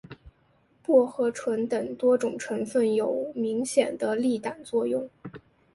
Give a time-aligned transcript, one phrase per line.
[0.81, 5.07] 薄荷醇等多种成分有明显的利胆作用。